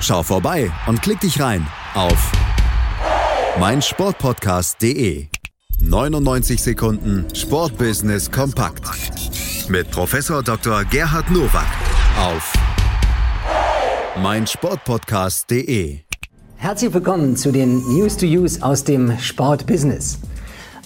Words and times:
Schau 0.00 0.22
vorbei 0.22 0.70
und 0.86 1.02
klick 1.02 1.20
dich 1.20 1.40
rein 1.40 1.66
auf 1.94 2.32
meinsportpodcast.de. 3.58 5.26
99 5.80 6.62
Sekunden 6.62 7.26
Sportbusiness 7.34 8.30
kompakt 8.30 8.84
mit 9.68 9.90
Professor 9.90 10.42
Dr. 10.42 10.84
Gerhard 10.84 11.30
Nowak 11.30 11.66
auf 12.18 12.52
meinsportpodcast.de. 14.22 16.00
Herzlich 16.56 16.94
willkommen 16.94 17.36
zu 17.36 17.52
den 17.52 17.78
News 17.94 18.16
to 18.16 18.26
Use 18.26 18.62
aus 18.62 18.84
dem 18.84 19.18
Sportbusiness. 19.18 20.18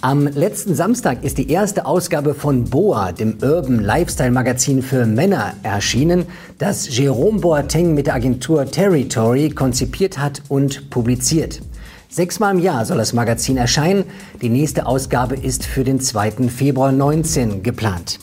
Am 0.01 0.29
letzten 0.29 0.77
Samstag 0.77 1.25
ist 1.25 1.39
die 1.39 1.51
erste 1.51 1.85
Ausgabe 1.85 2.33
von 2.33 2.63
BOA, 2.67 3.11
dem 3.11 3.39
Urban 3.43 3.81
Lifestyle 3.81 4.31
Magazin 4.31 4.81
für 4.81 5.05
Männer, 5.07 5.55
erschienen, 5.65 6.27
das 6.59 6.97
Jerome 6.97 7.41
Boateng 7.41 7.95
mit 7.95 8.07
der 8.07 8.15
Agentur 8.15 8.65
Territory 8.65 9.51
konzipiert 9.51 10.17
hat 10.17 10.41
und 10.49 10.89
publiziert. 10.89 11.61
Sechsmal 12.09 12.55
im 12.55 12.63
Jahr 12.63 12.85
soll 12.85 12.99
das 12.99 13.13
Magazin 13.13 13.57
erscheinen. 13.57 14.05
Die 14.41 14.51
nächste 14.51 14.87
Ausgabe 14.87 15.35
ist 15.35 15.65
für 15.65 15.83
den 15.83 15.99
2. 15.99 16.49
Februar 16.49 16.93
19 16.93 17.65
geplant. 17.65 18.21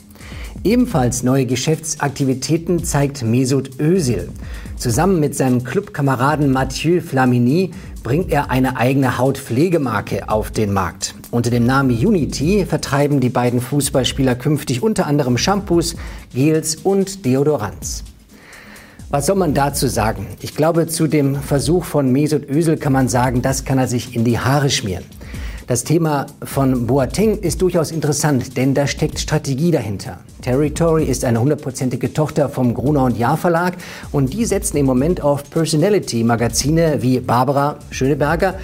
Ebenfalls 0.63 1.23
neue 1.23 1.45
Geschäftsaktivitäten 1.45 2.85
zeigt 2.85 3.21
Mesut 3.21 3.81
Özil. 3.81 4.29
Zusammen 4.77 5.19
mit 5.19 5.35
seinem 5.35 5.65
Clubkameraden 5.65 6.51
Mathieu 6.51 7.01
Flamini 7.01 7.71
bringt 8.01 8.31
er 8.31 8.49
eine 8.49 8.77
eigene 8.77 9.17
Hautpflegemarke 9.17 10.29
auf 10.29 10.51
den 10.51 10.71
Markt. 10.71 11.15
Unter 11.31 11.49
dem 11.49 11.65
Namen 11.65 11.89
Unity 11.89 12.65
vertreiben 12.65 13.19
die 13.19 13.29
beiden 13.29 13.61
Fußballspieler 13.61 14.35
künftig 14.35 14.83
unter 14.83 15.07
anderem 15.07 15.37
Shampoos, 15.37 15.95
Gels 16.33 16.75
und 16.75 17.25
Deodorants. 17.25 18.03
Was 19.09 19.27
soll 19.27 19.35
man 19.35 19.53
dazu 19.53 19.87
sagen? 19.87 20.27
Ich 20.41 20.55
glaube, 20.55 20.87
zu 20.87 21.07
dem 21.07 21.35
Versuch 21.35 21.85
von 21.85 22.11
Mesut 22.11 22.49
Özil 22.49 22.77
kann 22.77 22.93
man 22.93 23.07
sagen, 23.07 23.41
das 23.41 23.63
kann 23.63 23.77
er 23.77 23.87
sich 23.87 24.15
in 24.15 24.25
die 24.25 24.39
Haare 24.39 24.69
schmieren. 24.69 25.05
Das 25.67 25.83
Thema 25.83 26.27
von 26.43 26.85
Boateng 26.85 27.39
ist 27.39 27.61
durchaus 27.61 27.89
interessant, 27.89 28.55
denn 28.55 28.75
da 28.75 28.85
steckt 28.85 29.19
Strategie 29.19 29.71
dahinter. 29.71 30.19
Territory 30.43 31.05
ist 31.05 31.25
eine 31.25 31.39
hundertprozentige 31.39 32.13
Tochter 32.13 32.49
vom 32.49 32.75
Gruner 32.75 33.05
und 33.05 33.17
Jahr 33.17 33.35
Verlag 33.35 33.73
und 34.11 34.31
die 34.31 34.45
setzen 34.45 34.77
im 34.77 34.85
Moment 34.85 35.21
auf 35.21 35.49
Personality-Magazine 35.49 37.01
wie 37.01 37.19
Barbara 37.19 37.79
Schöneberger 37.89 38.55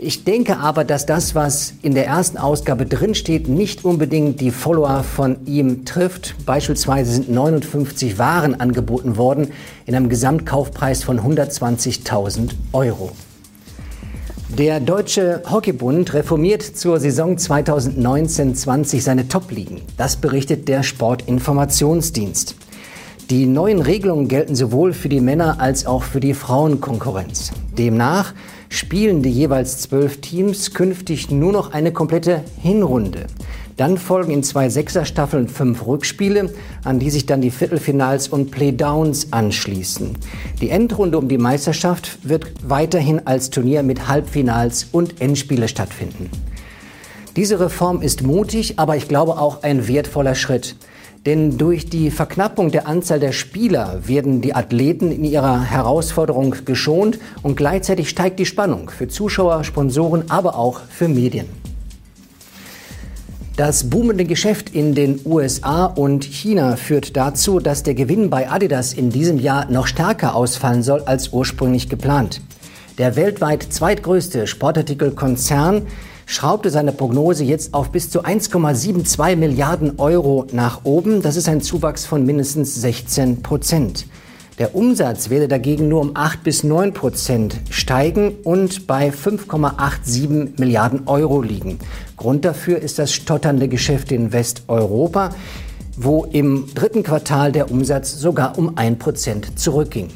ich 0.00 0.24
denke 0.24 0.58
aber, 0.58 0.84
dass 0.84 1.06
das, 1.06 1.34
was 1.34 1.74
in 1.82 1.94
der 1.94 2.06
ersten 2.06 2.38
Ausgabe 2.38 2.86
drinsteht, 2.86 3.48
nicht 3.48 3.84
unbedingt 3.84 4.40
die 4.40 4.52
Follower 4.52 5.02
von 5.02 5.44
ihm 5.44 5.84
trifft. 5.84 6.36
Beispielsweise 6.46 7.12
sind 7.12 7.30
59 7.30 8.18
Waren 8.18 8.60
angeboten 8.60 9.16
worden 9.16 9.48
in 9.86 9.96
einem 9.96 10.08
Gesamtkaufpreis 10.08 11.02
von 11.02 11.20
120.000 11.20 12.50
Euro. 12.72 13.10
Der 14.56 14.80
Deutsche 14.80 15.42
Hockeybund 15.50 16.14
reformiert 16.14 16.62
zur 16.62 17.00
Saison 17.00 17.36
2019-20 17.36 19.00
seine 19.00 19.28
Top-Ligen. 19.28 19.82
Das 19.96 20.16
berichtet 20.16 20.68
der 20.68 20.84
Sportinformationsdienst. 20.84 22.54
Die 23.30 23.46
neuen 23.46 23.82
Regelungen 23.82 24.28
gelten 24.28 24.54
sowohl 24.54 24.94
für 24.94 25.10
die 25.10 25.20
Männer 25.20 25.60
als 25.60 25.86
auch 25.86 26.02
für 26.02 26.20
die 26.20 26.32
Frauenkonkurrenz. 26.32 27.52
Demnach 27.76 28.32
spielen 28.68 29.22
die 29.22 29.30
jeweils 29.30 29.78
zwölf 29.78 30.20
Teams 30.20 30.74
künftig 30.74 31.30
nur 31.30 31.52
noch 31.52 31.72
eine 31.72 31.92
komplette 31.92 32.44
Hinrunde. 32.60 33.26
Dann 33.76 33.96
folgen 33.96 34.32
in 34.32 34.42
zwei 34.42 34.68
Sechserstaffeln 34.68 35.48
fünf 35.48 35.86
Rückspiele, 35.86 36.52
an 36.82 36.98
die 36.98 37.10
sich 37.10 37.26
dann 37.26 37.40
die 37.40 37.52
Viertelfinals 37.52 38.26
und 38.26 38.50
Playdowns 38.50 39.32
anschließen. 39.32 40.16
Die 40.60 40.70
Endrunde 40.70 41.16
um 41.16 41.28
die 41.28 41.38
Meisterschaft 41.38 42.18
wird 42.28 42.52
weiterhin 42.64 43.26
als 43.26 43.50
Turnier 43.50 43.84
mit 43.84 44.08
Halbfinals 44.08 44.88
und 44.90 45.20
Endspiele 45.20 45.68
stattfinden. 45.68 46.28
Diese 47.36 47.60
Reform 47.60 48.02
ist 48.02 48.24
mutig, 48.24 48.80
aber 48.80 48.96
ich 48.96 49.06
glaube 49.06 49.38
auch 49.38 49.62
ein 49.62 49.86
wertvoller 49.86 50.34
Schritt. 50.34 50.74
Denn 51.28 51.58
durch 51.58 51.90
die 51.90 52.10
Verknappung 52.10 52.70
der 52.70 52.86
Anzahl 52.86 53.20
der 53.20 53.32
Spieler 53.32 54.00
werden 54.06 54.40
die 54.40 54.54
Athleten 54.54 55.12
in 55.12 55.24
ihrer 55.24 55.60
Herausforderung 55.60 56.54
geschont 56.64 57.18
und 57.42 57.54
gleichzeitig 57.54 58.08
steigt 58.08 58.38
die 58.38 58.46
Spannung 58.46 58.88
für 58.88 59.08
Zuschauer, 59.08 59.62
Sponsoren, 59.62 60.30
aber 60.30 60.56
auch 60.56 60.80
für 60.88 61.06
Medien. 61.06 61.44
Das 63.56 63.90
boomende 63.90 64.24
Geschäft 64.24 64.74
in 64.74 64.94
den 64.94 65.20
USA 65.26 65.84
und 65.84 66.24
China 66.24 66.76
führt 66.76 67.14
dazu, 67.14 67.60
dass 67.60 67.82
der 67.82 67.92
Gewinn 67.92 68.30
bei 68.30 68.50
Adidas 68.50 68.94
in 68.94 69.10
diesem 69.10 69.38
Jahr 69.38 69.70
noch 69.70 69.86
stärker 69.86 70.34
ausfallen 70.34 70.82
soll 70.82 71.02
als 71.02 71.34
ursprünglich 71.34 71.90
geplant. 71.90 72.40
Der 72.96 73.16
weltweit 73.16 73.64
zweitgrößte 73.64 74.46
Sportartikelkonzern 74.46 75.82
schraubte 76.28 76.68
seine 76.68 76.92
Prognose 76.92 77.42
jetzt 77.42 77.72
auf 77.72 77.90
bis 77.90 78.10
zu 78.10 78.22
1,72 78.22 79.36
Milliarden 79.36 79.98
Euro 79.98 80.46
nach 80.52 80.84
oben. 80.84 81.22
Das 81.22 81.36
ist 81.36 81.48
ein 81.48 81.62
Zuwachs 81.62 82.04
von 82.04 82.26
mindestens 82.26 82.74
16 82.74 83.42
Prozent. 83.42 84.06
Der 84.58 84.74
Umsatz 84.74 85.30
werde 85.30 85.48
dagegen 85.48 85.88
nur 85.88 86.02
um 86.02 86.10
8 86.14 86.44
bis 86.44 86.64
9 86.64 86.92
Prozent 86.92 87.56
steigen 87.70 88.36
und 88.44 88.86
bei 88.86 89.08
5,87 89.08 90.60
Milliarden 90.60 91.08
Euro 91.08 91.40
liegen. 91.40 91.78
Grund 92.18 92.44
dafür 92.44 92.78
ist 92.78 92.98
das 92.98 93.10
stotternde 93.12 93.68
Geschäft 93.68 94.12
in 94.12 94.30
Westeuropa, 94.30 95.30
wo 95.96 96.26
im 96.26 96.66
dritten 96.74 97.04
Quartal 97.04 97.52
der 97.52 97.70
Umsatz 97.70 98.12
sogar 98.12 98.58
um 98.58 98.76
1 98.76 98.98
Prozent 98.98 99.58
zurückging. 99.58 100.08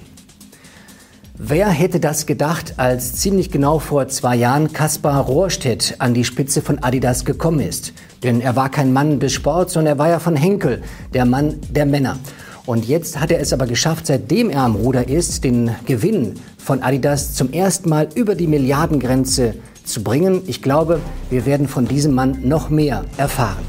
Wer 1.45 1.71
hätte 1.71 1.99
das 1.99 2.27
gedacht, 2.27 2.75
als 2.77 3.15
ziemlich 3.15 3.51
genau 3.51 3.81
vor 3.81 4.07
zwei 4.07 4.37
Jahren 4.37 4.73
Kaspar 4.73 5.25
Rohrstedt 5.25 5.97
an 5.99 6.15
die 6.15 6.23
Spitze 6.25 6.63
von 6.63 6.79
Adidas 6.79 7.25
gekommen 7.25 7.59
ist? 7.59 7.93
Denn 8.23 8.41
er 8.41 8.55
war 8.55 8.69
kein 8.69 8.93
Mann 8.93 9.19
des 9.19 9.33
Sports, 9.33 9.73
sondern 9.73 9.95
er 9.95 9.99
war 9.99 10.09
ja 10.09 10.21
von 10.21 10.37
Henkel, 10.37 10.83
der 11.13 11.25
Mann 11.25 11.57
der 11.69 11.85
Männer. 11.85 12.17
Und 12.65 12.87
jetzt 12.87 13.19
hat 13.19 13.33
er 13.33 13.41
es 13.41 13.53
aber 13.53 13.67
geschafft, 13.67 14.07
seitdem 14.07 14.51
er 14.51 14.61
am 14.61 14.77
Ruder 14.77 15.09
ist, 15.09 15.43
den 15.43 15.73
Gewinn 15.85 16.35
von 16.59 16.81
Adidas 16.81 17.35
zum 17.35 17.53
ersten 17.53 17.89
Mal 17.89 18.09
über 18.15 18.37
die 18.37 18.47
Milliardengrenze 18.47 19.57
zu 19.83 20.05
bringen. 20.05 20.43
Ich 20.47 20.63
glaube, 20.63 21.01
wir 21.29 21.45
werden 21.45 21.67
von 21.67 21.89
diesem 21.89 22.15
Mann 22.15 22.39
noch 22.45 22.71
mehr 22.71 23.05
erfahren. 23.17 23.65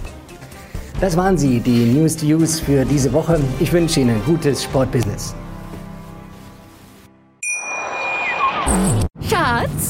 Das 1.02 1.18
waren 1.18 1.40
sie, 1.40 1.60
die 1.60 1.86
News 1.86 2.18
to 2.18 2.28
Use 2.28 2.62
für 2.62 2.86
diese 2.86 3.12
Woche. 3.14 3.40
Ich 3.60 3.74
wünsche 3.74 4.00
Ihnen 4.00 4.22
gutes 4.28 4.62
Sportbusiness. 4.62 5.34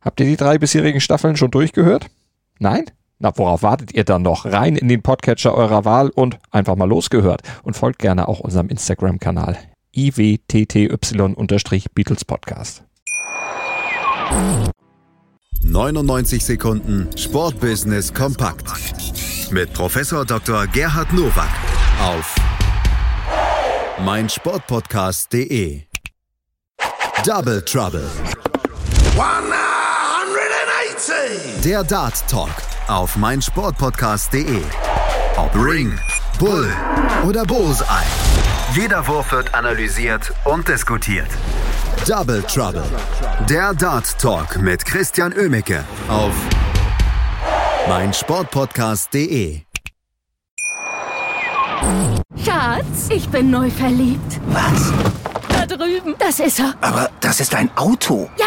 Habt 0.00 0.20
ihr 0.20 0.26
die 0.26 0.36
drei 0.36 0.58
bisherigen 0.58 1.00
Staffeln 1.00 1.36
schon 1.36 1.50
durchgehört? 1.50 2.06
Nein? 2.58 2.84
Na, 3.18 3.32
worauf 3.36 3.62
wartet 3.62 3.92
ihr 3.94 4.04
dann 4.04 4.22
noch? 4.22 4.44
Rein 4.44 4.76
in 4.76 4.88
den 4.88 5.02
Podcatcher 5.02 5.54
eurer 5.54 5.84
Wahl 5.84 6.10
und 6.10 6.38
einfach 6.50 6.76
mal 6.76 6.88
losgehört. 6.88 7.42
Und 7.64 7.76
folgt 7.76 7.98
gerne 7.98 8.28
auch 8.28 8.38
unserem 8.40 8.68
Instagram-Kanal 8.68 9.58
iwtty-Beatles 9.94 12.24
Podcast. 12.24 12.84
99 15.62 16.44
Sekunden 16.44 17.08
Sportbusiness 17.16 18.12
kompakt 18.14 18.66
mit 19.50 19.72
Professor 19.72 20.24
Dr. 20.24 20.68
Gerhard 20.68 21.12
Nowak 21.12 21.50
auf 22.00 22.36
meinsportpodcast.de. 24.04 25.82
Double 27.24 27.64
Trouble. 27.64 28.08
One 29.16 29.50
Der 31.64 31.84
Dart 31.84 32.28
Talk 32.28 32.50
auf 32.88 33.14
meinsportpodcast.de. 33.14 34.62
Ob 35.36 35.54
Ring, 35.54 35.96
Bull 36.40 36.68
oder 37.24 37.44
Bullseye. 37.44 37.86
Jeder 38.74 39.06
Wurf 39.06 39.30
wird 39.30 39.54
analysiert 39.54 40.32
und 40.44 40.66
diskutiert. 40.66 41.28
Double 42.04 42.42
Trouble. 42.42 42.82
Der 43.48 43.74
Dart 43.74 44.18
Talk 44.18 44.60
mit 44.60 44.84
Christian 44.84 45.32
Ömicke 45.32 45.84
auf 46.08 46.34
meinsportpodcast.de. 47.88 49.60
Schatz, 52.44 53.08
ich 53.10 53.28
bin 53.28 53.50
neu 53.52 53.70
verliebt. 53.70 54.40
Was? 54.48 54.92
Da 55.48 55.64
drüben. 55.64 56.16
Das 56.18 56.40
ist 56.40 56.58
er. 56.58 56.74
Aber 56.80 57.08
das 57.20 57.38
ist 57.38 57.54
ein 57.54 57.70
Auto. 57.76 58.28
Ja, 58.36 58.46